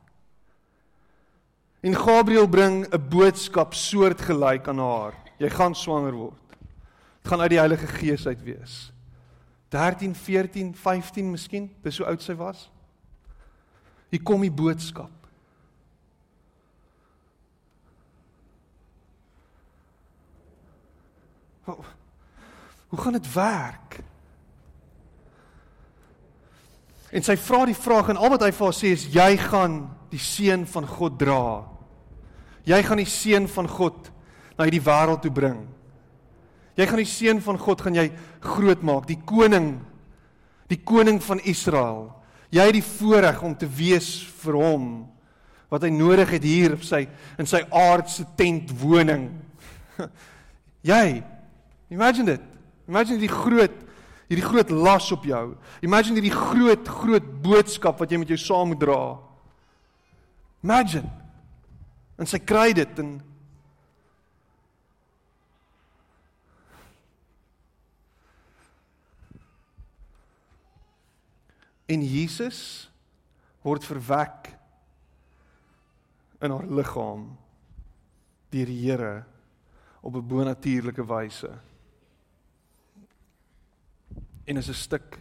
[1.84, 5.14] En Gabriël bring 'n boodskap soortgelyk aan haar.
[5.38, 6.48] Jy gaan swanger word.
[7.22, 8.92] Dit gaan uit die Heilige Gees uit wees.
[9.68, 12.70] 13 14 15 miskien dis hoe oud sy was
[14.14, 15.10] Hier kom die boodskap.
[21.64, 23.98] Hoe gaan dit werk?
[27.10, 29.80] En sy vra die vraag en al wat hy vir haar sê is jy gaan
[30.14, 31.44] die seun van God dra.
[32.70, 34.12] Jy gaan die seun van God
[34.54, 35.64] na hierdie wêreld toe bring.
[36.78, 38.12] Jy gaan die seun van God gaan jy
[38.46, 39.72] groot maak, die koning,
[40.70, 42.12] die koning van Israel.
[42.54, 44.88] Jy het die voorreg om te wees vir hom
[45.72, 47.02] wat hy nodig het hier op sy
[47.40, 49.26] in sy aardse tent woning.
[50.92, 51.22] Jy
[51.90, 52.44] imagine dit.
[52.86, 53.80] Imagine die groot
[54.28, 55.42] hierdie groot las op jou.
[55.84, 59.00] Imagine hierdie groot groot boodskap wat jy met jou saam moet dra.
[60.64, 61.10] Imagine.
[62.16, 63.18] En sy kry dit en
[71.86, 72.90] En Jesus
[73.64, 74.50] word verwek
[76.44, 77.28] in haar liggaam
[78.52, 79.24] deur die Here
[80.04, 81.50] op 'n bonatuurlike wyse.
[84.44, 85.18] En is 'n stuk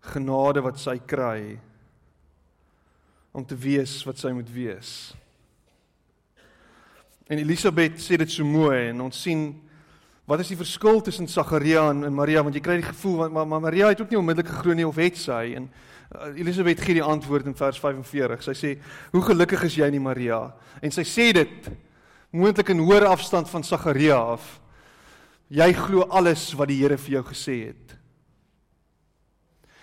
[0.00, 1.58] genade wat sy kry
[3.32, 5.14] om te wees wat sy moet wees.
[7.26, 9.62] En Elisabeth sê dit so mooi en ons sien
[10.32, 13.34] Wat is die verskil tussen Sagaria en, en Maria want jy kry die gevoel want
[13.36, 16.80] maar, maar Maria het ook nie onmiddellik geglo nie of het sy en uh, Elisabeth
[16.80, 18.40] gee die antwoord in vers 45.
[18.46, 18.70] Sy sê:
[19.12, 21.68] "Hoe gelukkig is jy nie Maria?" En sy sê dit
[22.32, 24.46] moontlik in hoër afstand van Sagaria af.
[25.52, 27.92] Jy glo alles wat die Here vir jou gesê het.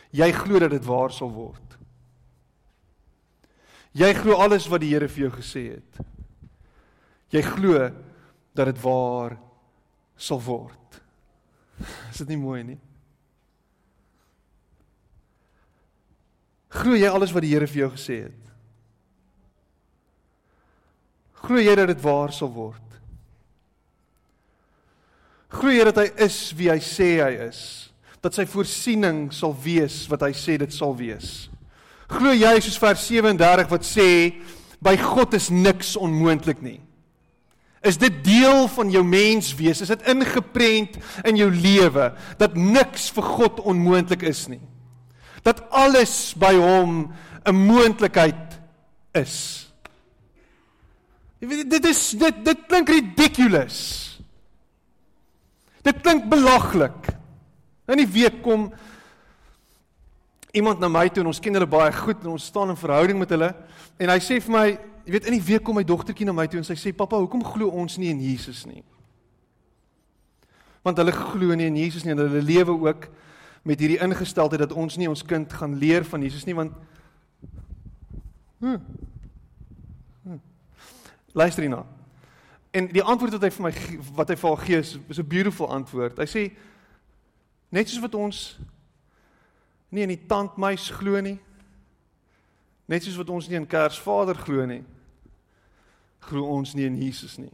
[0.10, 1.78] Jy glo dat dit waar sal word.
[3.94, 6.02] Jy glo alles wat die Here vir jou gesê het.
[7.38, 7.86] Jy glo
[8.58, 9.38] dat dit waar
[10.20, 11.00] sal word.
[12.12, 12.80] Is dit nie mooi nie?
[16.70, 18.50] Glo jy alles wat die Here vir jou gesê het?
[21.40, 22.86] Glo jy dat dit waar sal word?
[25.50, 27.62] Glo jy dat hy is wie hy sê hy is?
[28.22, 31.48] Dat sy voorsiening sal wees wat hy sê dit sal wees?
[32.12, 34.10] Glo jy soos vers 37 wat sê
[34.84, 36.78] by God is niks onmoontlik nie?
[37.82, 39.82] Is dit deel van jou menswees?
[39.82, 42.10] Is dit ingeprent in jou lewe
[42.42, 44.62] dat niks vir God onmoontlik is nie?
[45.44, 47.14] Dat alles by hom
[47.46, 48.60] 'n moontlikheid
[49.16, 49.66] is.
[51.40, 53.78] Jy weet dit is dit dit klink ridiculous.
[55.82, 57.08] Dit klink belaglik.
[57.88, 58.74] In die week kom
[60.52, 63.20] iemand na my toe en ons ken hulle baie goed en ons staan in verhouding
[63.20, 63.54] met hulle
[64.00, 64.68] en hy sê vir my
[65.10, 67.18] Jy weet in die week kom my dogtertjie na my toe en sy sê pappa,
[67.18, 68.84] hoekom glo ons nie in Jesus nie?
[70.86, 73.08] Want hulle glo nie in Jesus nie en hulle lewe ook
[73.66, 76.76] met hierdie ingesteldheid dat ons nie ons kind gaan leer van Jesus nie want
[78.60, 78.76] hm,
[80.28, 80.38] hm.
[81.34, 81.82] Luister hierna.
[82.70, 83.74] En die antwoord wat hy vir my
[84.22, 86.22] wat hy vir haar gee is, is 'n beautiful antwoord.
[86.22, 86.46] Hy sê
[87.74, 88.60] net soos wat ons
[89.90, 91.40] nie in die tandmuis glo nie.
[92.86, 94.86] Net soos wat ons nie in Kersvader glo nie
[96.20, 97.54] glo ons nie in Jesus nie.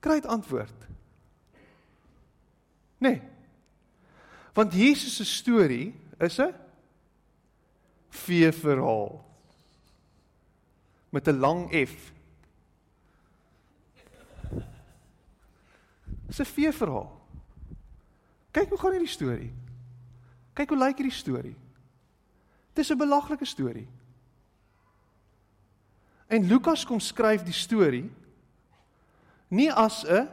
[0.00, 0.88] Kry dit antwoord.
[2.98, 3.22] Nee.
[4.54, 6.54] Want Jesus se storie is 'n
[8.08, 9.24] vee verhaal
[11.10, 12.12] met 'n lang F.
[16.26, 17.20] Dis 'n vee verhaal.
[18.50, 19.52] Kyk hoe gaan hierdie storie.
[20.52, 21.56] Kyk hoe lyk hierdie storie.
[22.72, 23.88] Dis 'n belaglike storie.
[26.34, 28.10] En Lukas kom skryf die storie
[29.54, 30.26] nie as 'n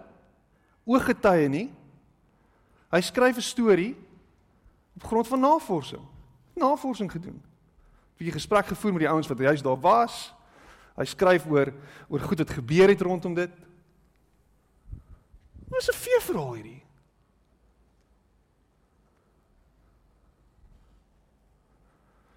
[0.84, 1.70] ooggetuie nie.
[2.90, 3.96] Hy skryf 'n storie
[4.96, 6.02] op grond van navorsing.
[6.56, 7.38] Navorsing gedoen.
[7.38, 10.34] 'n Bietjie gesprek gevoer met die ouens wat juis daar was.
[10.96, 11.74] Hy skryf oor
[12.10, 13.52] oor goed wat gebeur het rondom dit.
[15.68, 16.84] Wat 'n veeverhaal hierdie.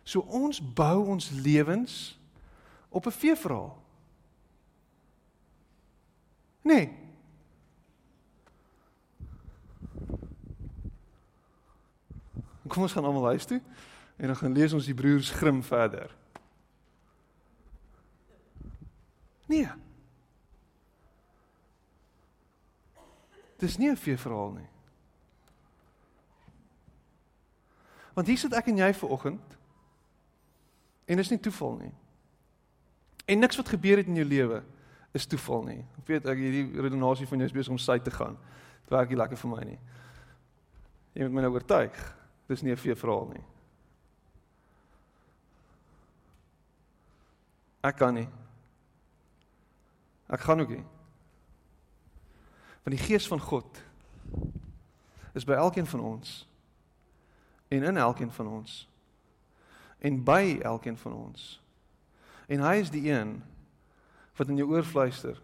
[0.02, 2.18] So ons bou ons lewens
[2.94, 3.82] op 'n veeverhaal.
[6.62, 6.96] Nee.
[12.66, 13.62] Kom ons gaan almal huis toe
[14.16, 16.16] en dan gaan lees ons die broers Grim verder.
[19.46, 19.70] Nee.
[23.56, 24.68] Dis nie 'n veeverhaal nie.
[28.14, 29.58] Want hier sit ek en jy ver oggend
[31.04, 31.94] en dis nie toeval nie.
[33.24, 34.62] En niks wat gebeur het in jou lewe
[35.12, 35.80] is toeval nie.
[35.98, 38.36] Ek weet ek hierdie redenasie van jou is besig om sy te gaan.
[38.84, 39.80] Dit werk nie lekker vir my nie.
[41.14, 42.00] Jy moet my nou oortuig.
[42.48, 43.44] Dis nie 'n veeverhaal nie.
[47.84, 48.28] Ek kan nie.
[50.28, 50.84] Ek gaan ook nie.
[52.84, 53.82] Want die gees van God
[55.32, 56.48] is by elkeen van ons
[57.68, 58.88] en in elkeen van ons
[59.98, 61.63] en by elkeen van ons.
[62.48, 63.38] En hy is die een
[64.36, 65.38] wat in jou oor fluister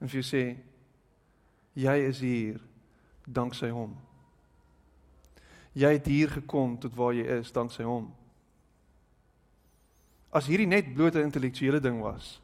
[0.00, 0.42] en vir jou sê
[1.76, 2.60] jy is hier
[3.26, 3.94] danksy hom.
[5.76, 8.08] Jy het hier gekom tot waar jy is danksy hom.
[10.32, 12.40] As hierdie net bloot 'n intellektuele ding was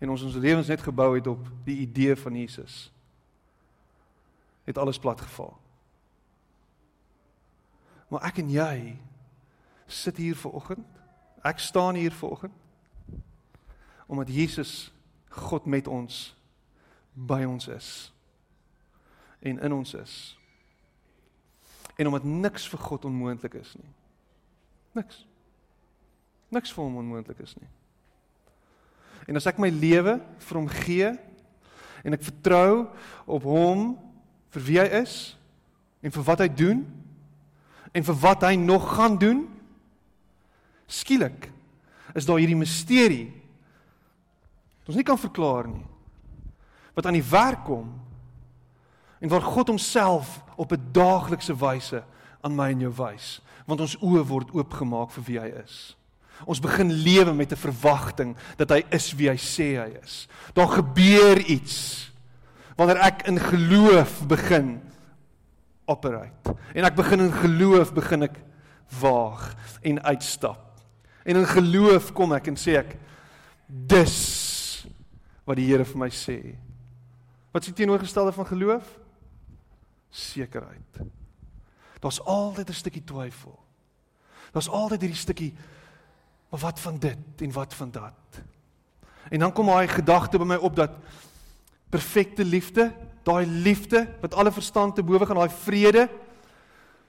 [0.00, 2.92] en ons ons lewens net gebou het op die idee van Jesus
[4.64, 5.56] het alles plat geval.
[8.08, 8.98] Maar ek en jy
[9.86, 10.86] sit hier ver oggend.
[11.42, 12.54] Ek staan hier ver oggend
[14.08, 14.92] omdat Jesus
[15.28, 16.34] God met ons
[17.12, 18.12] by ons is
[19.38, 20.14] en in ons is.
[21.96, 23.90] En omdat niks vir God onmoontlik is nie.
[24.92, 25.26] Niks.
[26.48, 27.68] Niks vir hom onmoontlik is nie.
[29.28, 30.16] En as ek my lewe
[30.48, 31.12] vir hom gee
[32.06, 32.88] en ek vertrou
[33.28, 33.90] op hom
[34.54, 35.18] vir wie hy is
[36.00, 36.80] en vir wat hy doen
[37.92, 39.44] en vir wat hy nog gaan doen
[40.88, 41.50] skielik
[42.16, 43.28] is daar hierdie misterie
[44.80, 45.84] wat ons nie kan verklaar nie
[46.96, 47.92] wat aan die werk kom
[49.20, 52.02] en waar God homself op 'n daaglikse wyse
[52.40, 55.96] aan my en jou wys want ons oë word oopgemaak vir wie hy is.
[56.48, 60.28] Ons begin lewe met 'n verwagting dat hy is wie hy sê hy is.
[60.54, 62.10] Daar gebeur iets
[62.76, 64.80] wanneer ek in geloof begin
[65.84, 66.54] operate.
[66.74, 68.40] En ek begin in geloof begin ek
[69.00, 70.67] waag en uitstap
[71.28, 72.94] En in geloof kom ek en sê ek
[73.68, 74.16] dis
[75.44, 76.38] wat die Here vir my sê.
[77.52, 78.86] Wat is die teenoorgestelde van geloof?
[80.08, 81.00] Sekerheid.
[82.00, 83.58] Daar's altyd 'n stukkie twyfel.
[84.52, 85.52] Daar's altyd hierdie stukkie
[86.48, 88.40] maar wat van dit en wat van dat?
[89.28, 90.94] En dan kom daai gedagte by my op dat
[91.92, 96.08] perfekte liefde, daai liefde wat alle verstand te bowe gaan, daai vrede,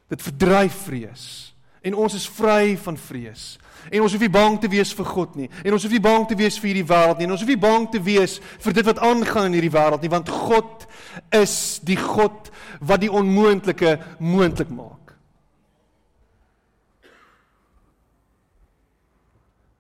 [0.08, 1.56] dit verdryf vrees.
[1.82, 3.58] En ons is vry van vrees.
[3.88, 5.48] En ons hoef nie bang te wees vir God nie.
[5.64, 7.28] En ons hoef nie bang te wees vir hierdie wêreld nie.
[7.30, 10.12] En ons hoef nie bang te wees vir dit wat aangaan in hierdie wêreld nie,
[10.12, 10.88] want God
[11.36, 11.56] is
[11.88, 12.52] die God
[12.84, 15.16] wat die onmoontlike moontlik maak.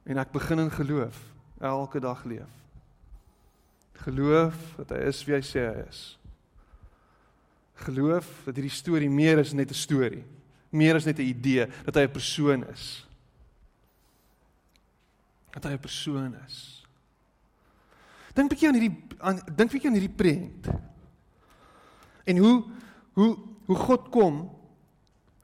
[0.09, 1.19] En ek begin in geloof
[1.59, 2.55] elke dag leef.
[4.07, 6.03] Geloof dat hy is wie hy sê hy is.
[7.83, 10.23] Geloof dat hierdie storie meer is net 'n storie
[10.69, 13.07] meer as net 'n idee dat hy 'n persoon is.
[15.51, 16.85] Dat hy 'n persoon is.
[18.33, 20.67] Dink bietjie aan hierdie aan dink bietjie aan hierdie prent.
[22.25, 22.63] En hoe
[23.13, 24.49] hoe hoe God kom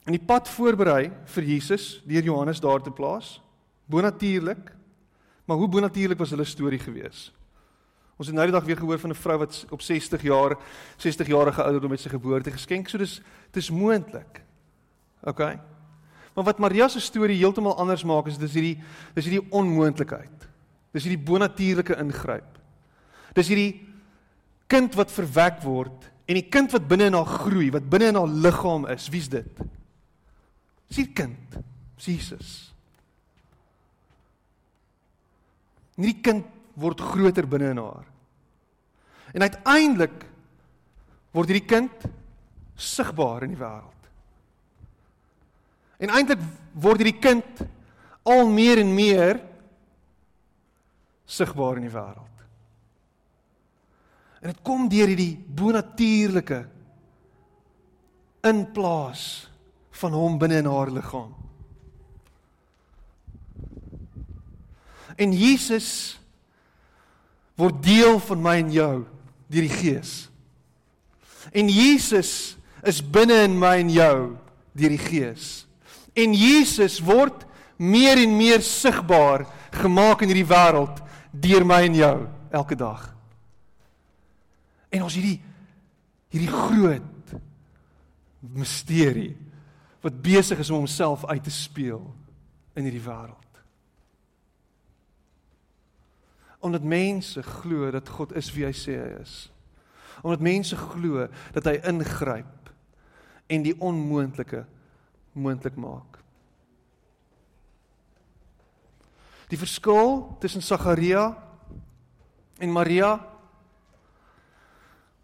[0.05, 3.41] en die pad voorberei vir Jesus deur Johannes daar te plaas.
[3.85, 4.73] Bonatuurlik.
[5.45, 7.33] Maar hoe bonatuurlik was hulle storie gewees?
[8.15, 10.57] Ons het nou die dag weer gehoor van 'n vrou wat op 60 jaar
[10.97, 12.89] 60 jarige ouderdom met sy geboorte geskenk.
[12.89, 14.44] So dis dis moontlik.
[15.25, 15.41] OK.
[16.35, 18.75] Maar wat Maria se storie heeltemal anders maak is dis hierdie
[19.15, 20.49] dis hierdie onmoontlikheid.
[20.95, 22.59] Dis hierdie bonatuurlike ingryp.
[23.35, 23.85] Dis hierdie
[24.71, 28.19] kind wat verwek word en die kind wat binne in haar groei, wat binne in
[28.19, 29.07] haar liggaam is.
[29.13, 29.63] Wie's dit?
[30.89, 31.57] Dis die kind,
[32.01, 32.53] Jesus.
[35.95, 38.07] En hierdie kind word groter binne in haar.
[39.35, 40.25] En uiteindelik
[41.35, 42.07] word hierdie kind
[42.75, 43.94] sigbaar in die wêreld.
[45.99, 46.41] En eintlik
[46.73, 47.65] word hierdie kind
[48.25, 49.39] al meer en meer
[51.25, 52.31] sigbaar in die wêreld.
[54.41, 56.59] En dit kom deur hierdie bonatuurlike
[58.45, 59.23] inplaas
[59.95, 61.33] van hom binne in haar liggaam.
[65.15, 66.19] En Jesus
[67.55, 68.95] word deel van my en jou
[69.47, 70.13] deur die Gees.
[71.55, 74.17] En Jesus is binne in my en jou
[74.75, 75.64] deur die Gees.
[76.15, 77.43] En Jesus word
[77.75, 79.43] meer en meer sigbaar
[79.75, 81.01] gemaak in hierdie wêreld
[81.35, 82.15] deur my en jou
[82.55, 83.09] elke dag.
[84.95, 85.41] En ons hierdie
[86.35, 87.33] hierdie groot
[88.55, 89.35] misterie
[90.03, 92.03] wat besig is om homself uit te speel
[92.75, 93.41] in hierdie wêreld.
[96.65, 99.35] Omdat mense glo dat God is wie hy sê hy is.
[100.23, 102.71] Omdat mense glo dat hy ingryp
[103.51, 104.63] en die onmoontlike
[105.35, 106.19] moontlik maak.
[109.51, 111.29] Die verskil tussen Sagaria
[112.57, 113.19] en Maria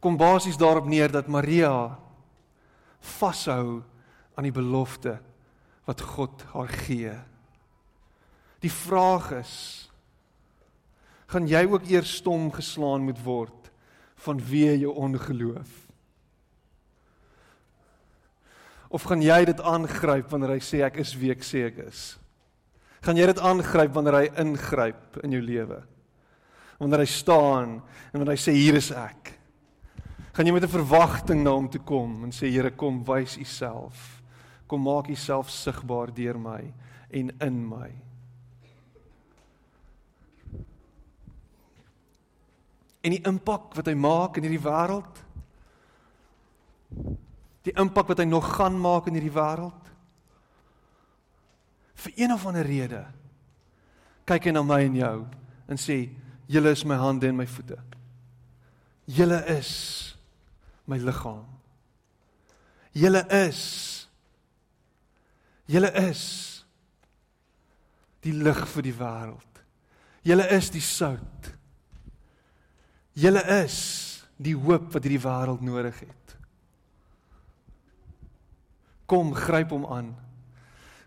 [0.01, 1.97] kom basies daarop neer dat Maria
[3.17, 3.81] vashou
[4.35, 5.17] aan die belofte
[5.89, 7.13] wat God haar gee.
[8.61, 9.55] Die vraag is
[11.31, 13.69] gaan jy ook eers stom geslaan moet word
[14.21, 15.69] vanweë jou ongeloof?
[18.91, 22.01] Of gaan jy dit aangryp wanneer hy sê ek is wie ek sê ek is?
[23.01, 25.79] Gaan jy dit aangryp wanneer hy ingryp in jou lewe?
[26.81, 29.33] Wanneer hy staan en wanneer hy sê hier is ek?
[30.35, 33.43] Gaan jy met 'n verwagting na hom toe kom en sê Here kom wys u
[33.43, 34.21] self.
[34.67, 36.73] Kom maak u self sigbaar deur my
[37.11, 37.91] en in my.
[43.01, 45.21] en die impak wat hy maak in hierdie wêreld.
[47.65, 49.91] Die impak wat hy nog gaan maak in hierdie wêreld.
[52.01, 53.05] Vir een of ander rede
[54.25, 55.15] kyk hy na my en jou
[55.69, 55.97] en sê
[56.51, 57.77] julle is my hande en my voete.
[59.11, 59.71] Julle is
[60.87, 61.45] my liggaam.
[62.95, 63.61] Julle is
[65.71, 66.23] Julle is
[68.25, 69.61] die lig vir die wêreld.
[70.27, 71.51] Julle is die sout.
[73.17, 73.77] Julle is
[74.41, 76.20] die hoop wat hierdie wêreld nodig het.
[79.11, 80.13] Kom, gryp hom aan.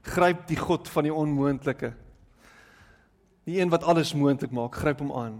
[0.04, 1.94] Gryp die God van die onmoontlike.
[3.48, 5.38] Die een wat alles moontlik maak, gryp hom aan.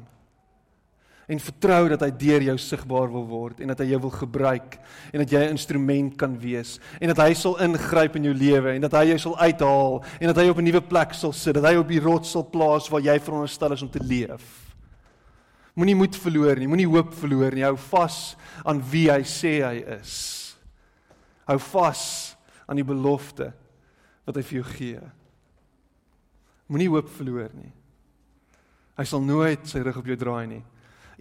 [1.29, 4.77] En vertrou dat hy deur jou sigbaar wil word en dat hy jou wil gebruik
[5.09, 8.75] en dat jy 'n instrument kan wees en dat hy sal ingryp in jou lewe
[8.75, 11.55] en dat hy jou sal uithaal en dat hy op 'n nuwe plek sal sit,
[11.55, 14.75] dat hy op die rots sal plaas waar jy veronderstel is om te leef.
[15.75, 17.65] Moenie moed verloor nie, moenie hoop verloor nie.
[17.65, 20.57] Hou vas aan wie hy sê hy is.
[21.47, 22.34] Hou vas
[22.67, 23.51] aan die belofte
[24.25, 25.03] wat hy vir jou gee.
[26.73, 27.73] Moenie hoop verloor nie.
[28.95, 30.63] Hy sal nooit sy rug op jou draai nie.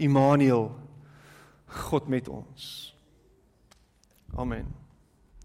[0.01, 0.69] Immanuel,
[1.89, 2.93] God met ons.
[4.37, 4.69] Amen.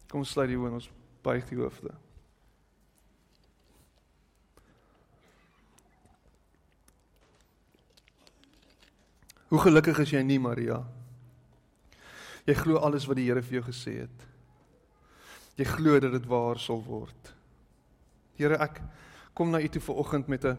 [0.09, 0.91] Kom sluit die oë en ons
[1.25, 1.93] buig die hoofde.
[9.49, 10.83] Hoe gelukkig is jy nie, Maria?
[12.49, 14.27] Jy glo alles wat die Here vir jou gesê het.
[15.59, 17.33] Jy glo dat dit waar sal word.
[18.39, 18.79] Here, ek
[19.35, 20.59] kom na U toe vanoggend met 'n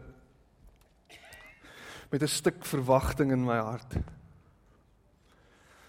[2.10, 3.96] met 'n stuk verwagting in my hart.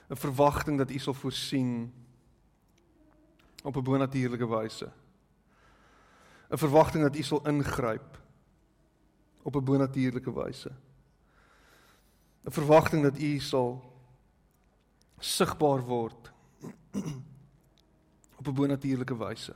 [0.09, 1.93] 'n Verwagting dat U sal voorsien
[3.63, 4.91] op 'n bonatuurlike wyse.
[6.49, 8.17] 'n Verwagting dat U sal ingryp
[9.43, 10.71] op 'n bonatuurlike wyse.
[12.45, 13.81] 'n verwagting dat u sal
[15.19, 16.31] sigbaar word
[18.41, 19.55] op 'n bonatuurlike wyse.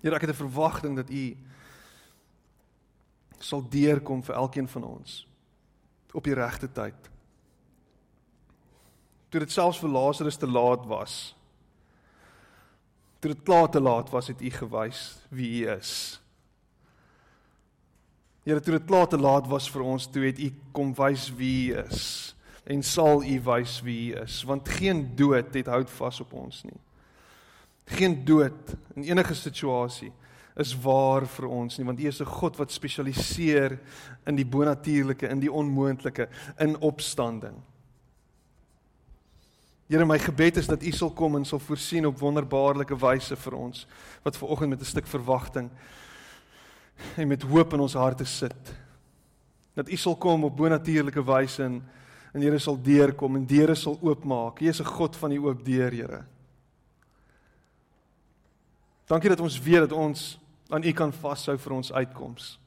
[0.00, 1.36] Here, ek het 'n verwagting dat u
[3.38, 5.26] sal deurkom vir elkeen van ons
[6.12, 7.10] op die regte tyd.
[9.28, 11.36] Toe dit selfs vir Lazarus te laat was.
[13.18, 16.20] Toe dit klaar te laat was, het u gewys wie u is.
[18.42, 21.72] Here, toe dit klaar te laat was vir ons, toe het U kom wys wie
[21.72, 22.34] U is
[22.64, 26.62] en sal U wys wie U is, want geen dood het hout vas op ons
[26.64, 26.78] nie.
[27.84, 30.12] Geen dood in enige situasie
[30.60, 33.78] is waar vir ons nie, want U is 'n God wat spesialiseer
[34.26, 37.56] in die bonatuurlike, in die onmoontlike, in opstanding.
[39.88, 43.54] Here, my gebed is dat U sal kom en sal voorsien op wonderbaarlike wyse vir
[43.54, 43.86] ons
[44.22, 45.70] wat ver oggend met 'n stuk verwagting
[47.16, 48.74] en met hoop in ons harte sit.
[49.74, 51.82] Dat U sal kom op bonatuurlike wyse en
[52.32, 54.60] en Here sal deurkom en deure sal oopmaak.
[54.60, 56.24] U is 'n God van die oop deur, Here.
[59.06, 62.58] Dankie dat ons weet dat ons aan U kan vashou vir ons uitkoms.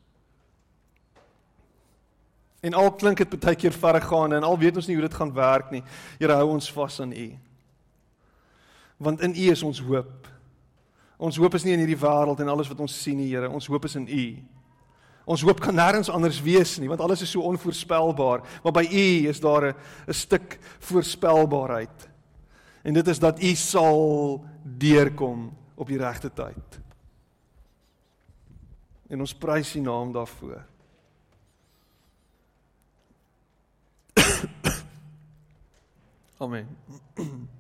[2.62, 5.34] En al klink dit baie keer verregaande en al weet ons nie hoe dit gaan
[5.34, 5.84] werk nie.
[6.20, 7.28] Here hou ons vas aan U.
[8.98, 10.28] Want in U is ons hoop.
[11.18, 13.50] Ons hoop is nie in hierdie wêreld en alles wat ons sien nie, Here.
[13.50, 14.26] Ons hoop is in U.
[15.26, 19.28] Ons hoop kan nêrens anders wees nie, want alles is so onvoorspelbaar, maar by U
[19.30, 19.74] is daar
[20.08, 22.10] 'n stuk voorspelbaarheid.
[22.84, 26.80] En dit is dat U sal deurkom op die regte tyd.
[29.08, 30.66] En ons prys U naam daarvoor.
[36.38, 36.78] Amen.